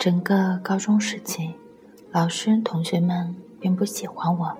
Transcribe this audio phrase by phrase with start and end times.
[0.00, 1.54] 整个高中时期，
[2.10, 4.56] 老师同学们并不喜欢我。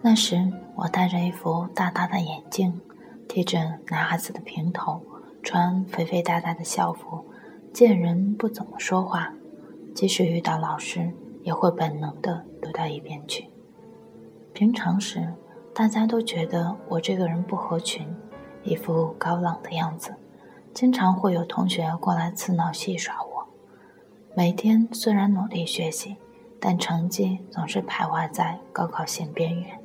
[0.00, 2.80] 那时我戴着一副大大的眼镜，
[3.28, 5.00] 贴着男孩子的平头，
[5.44, 7.24] 穿肥肥大大的校服，
[7.72, 9.32] 见人不怎么说话，
[9.94, 11.12] 即使遇到老师，
[11.44, 13.48] 也会本能的躲到一边去。
[14.52, 15.34] 平常时，
[15.72, 18.04] 大家都觉得我这个人不合群，
[18.64, 20.12] 一副高冷的样子，
[20.74, 23.31] 经常会有同学过来刺挠戏耍我。
[24.34, 26.16] 每天虽然努力学习，
[26.58, 29.78] 但成绩总是徘徊在高考线边缘。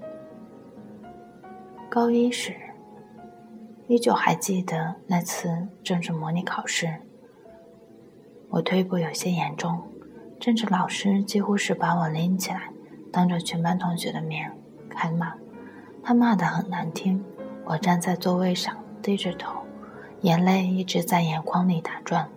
[1.89, 2.55] 高一时，
[3.87, 7.01] 依旧还记得那次政治模拟考试。
[8.49, 9.83] 我退步有些严重，
[10.39, 12.71] 政治老师几乎是把我拎起来，
[13.11, 14.49] 当着全班同学的面
[14.89, 15.33] 开骂。
[16.01, 17.21] 他骂得很难听，
[17.65, 19.59] 我站在座位上低着头，
[20.21, 22.29] 眼泪一直在眼眶里打转。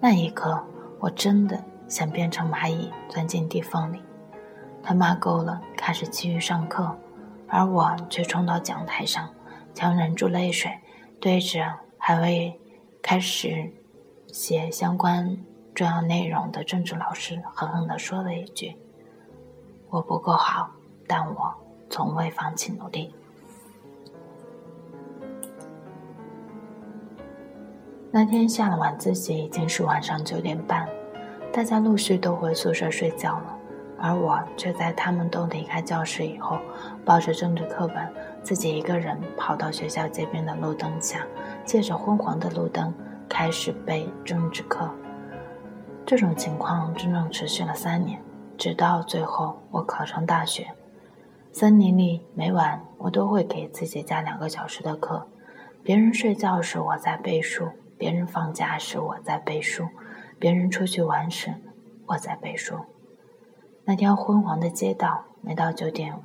[0.00, 0.64] 那一刻，
[1.02, 4.00] 我真的想变成蚂蚁钻进地缝里。
[4.84, 6.96] 他骂够了，开始继续上课。
[7.48, 9.28] 而我却冲到讲台上，
[9.74, 10.70] 强忍住泪水，
[11.20, 12.56] 对着还未
[13.02, 13.72] 开始
[14.28, 15.36] 写相关
[15.74, 18.76] 重要内容的政治老师狠狠地说了一句
[19.90, 20.70] ：“我不够好，
[21.08, 21.52] 但我
[21.90, 23.12] 从未放弃努力。”
[28.14, 30.86] 那天下了晚自习，已经是晚上九点半，
[31.50, 33.58] 大家陆续都回宿舍睡觉了。
[33.98, 36.58] 而我却在他们都离开教室以后，
[37.06, 37.96] 抱着政治课本，
[38.42, 41.26] 自己一个人跑到学校街边的路灯下，
[41.64, 42.92] 借着昏黄的路灯
[43.30, 44.90] 开始背政治课。
[46.04, 48.20] 这种情况整整持续了三年，
[48.58, 50.66] 直到最后我考上大学。
[51.50, 55.26] 三年里，每晚我都会给自己加两个小时的课。
[55.82, 57.68] 别人睡觉时我在背书，
[58.02, 59.86] 别人放假时我在背书，
[60.36, 61.54] 别人出去玩时
[62.08, 62.74] 我在背书。
[63.84, 66.20] 那条昏黄的街道，每到九点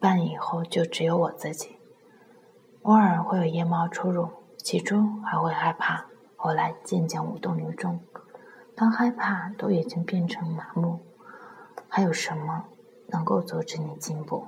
[0.00, 1.76] 半以后，就只有我自己。
[2.80, 8.00] 偶尔会有夜猫出入，起初还会害怕，后来渐渐无动于衷。
[8.74, 11.00] 当害怕都已经变成麻木，
[11.90, 12.64] 还有什么
[13.08, 14.46] 能够阻止你进步？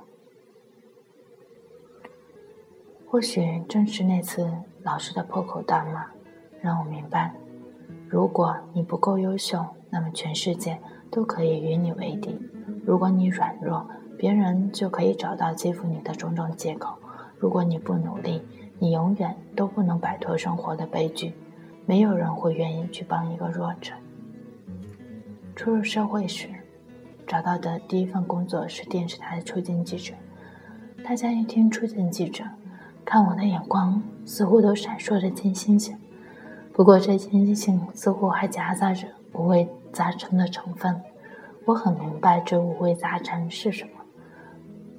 [3.07, 6.07] 或许正是那次老师的破口大骂，
[6.67, 7.31] 让我明白：
[8.09, 10.77] 如果你不够优秀，那么全世界。
[11.09, 12.37] 都可以与你为敌。
[12.85, 16.97] 如果你软弱，别人就可以找到欺负你的种种借口。
[17.39, 18.41] 如果你不努力，
[18.77, 21.33] 你永远都不能摆脱生活的悲剧。
[21.85, 23.93] 没有人会愿意去帮一个弱者。
[25.55, 26.49] 初入社会时，
[27.25, 30.13] 找到的第一份工作是电视台的出镜记者。
[31.05, 32.43] 大家一听出镜记者，
[33.05, 35.97] 看我的眼光似乎都闪烁着金星星。
[36.77, 39.67] 不过这金星星似乎还夹杂着五味。
[39.93, 41.01] 杂陈的成分，
[41.65, 43.91] 我很明白这五味杂陈是什么。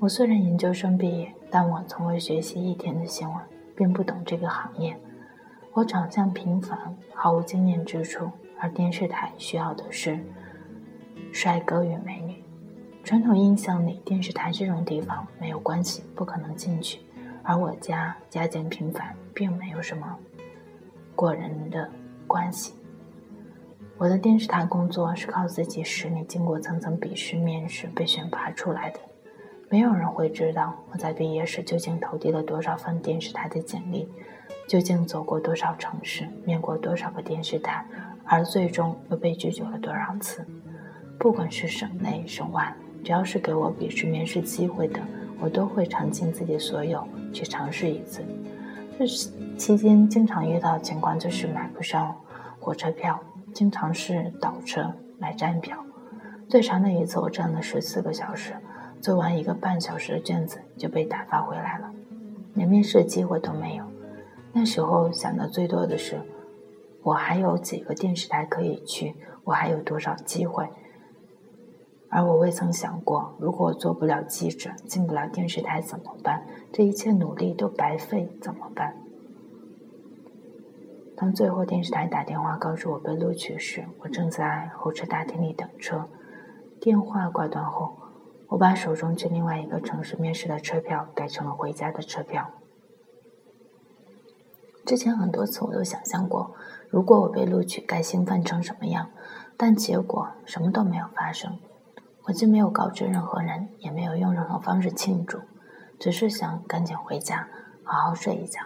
[0.00, 3.36] 我虽然研究生毕业，但我从未学习一天的新闻，
[3.76, 4.98] 并不懂这个行业。
[5.72, 6.76] 我长相平凡，
[7.14, 8.28] 毫无经验之处，
[8.58, 10.18] 而电视台需要的是
[11.32, 12.42] 帅哥与美女。
[13.04, 16.98] 传统印象里，电视台这种地方没有关系，不可能进去。
[17.44, 20.18] 而我家家境平凡，并没有什么
[21.18, 21.90] 过人的
[22.28, 22.74] 关系。
[23.96, 29.00] 我的电视台工作是靠自己实力，经过层层笔试、面试被选拔出来的。
[29.68, 34.08] 没有人会知道我在毕业时究竟投递了多少份电视台的简历，
[34.68, 37.84] 究竟走过多少城市，面过多少个电视台，
[38.24, 40.46] 而最终又被拒绝了多少次。
[41.18, 45.00] 不管是省内省外，只要是给我笔试面试机会的，
[45.40, 48.22] 我都会尝尽自己所有去尝试一次。
[48.98, 52.16] 这期间经常遇到的情况就是买不上
[52.58, 53.20] 火车票。
[53.54, 55.78] 经常是倒车买站票，
[56.48, 58.54] 最长的一次我站了十四个小时，
[59.00, 61.90] 做完一个半小时的卷子就被打发回来了，
[62.54, 63.84] 连面试的机会都没有。
[64.52, 66.20] 那时候想的最多的是，
[67.02, 69.14] 我还有几个电视台可以去，
[69.44, 70.68] 我还有多少机会，
[72.10, 76.46] 而我未曾想过，如果我做不了记者，进不了电视台怎么办？
[76.72, 78.96] 这一切努力都白费怎么办？
[81.14, 86.08] 当最后电视台打电话告知我被录取时，我正在候车大厅里等车。
[86.80, 87.96] 电话挂断后，
[88.46, 92.50] 我把手中去另外一个城市面试的车票改成了回家的车票。
[94.86, 96.54] 之前很多次我都想象过，
[96.88, 99.10] 如果我被录取该兴奋成什么样，
[99.56, 101.58] 但结果什么都没有发生。
[102.28, 105.38] 我既没有告知任何人，也没有用任何方式庆祝，
[105.98, 107.48] 只是想赶紧回家，
[107.82, 108.60] 好好睡一觉。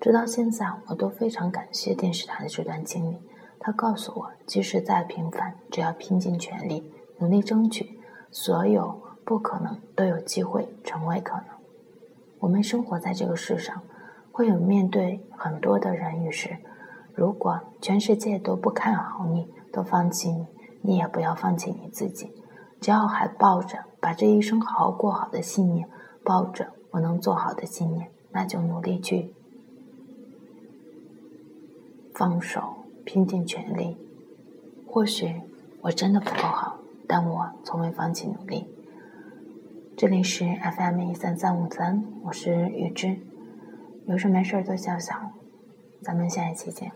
[0.00, 3.18] 直到现在，我都非常感谢电视台的这段经历。
[3.60, 8.00] 他告诉我，即使再平凡，只要拼尽全力，努力争取，
[8.30, 11.44] 所有不可能都有机会成为可能。
[12.38, 13.82] 我们生活在这个世上，
[14.32, 16.56] 会有面对很多的人与事。
[17.14, 20.46] 如果全世界都不看好你，都放弃你，
[20.80, 22.32] 你也不要放弃你自己。
[22.80, 25.88] 只要还抱着把这一生好好过好的信念，
[26.22, 29.32] 抱着我能做好的信念，那就努力去
[32.14, 33.96] 放手，拼尽全力。
[34.86, 35.40] 或许
[35.82, 38.66] 我真的不够好，但我从未放弃努力。
[39.96, 43.18] 这里是 FM 一三三五三，我是雨之。
[44.06, 45.32] 有事没事多笑笑，
[46.02, 46.92] 咱们下一期见。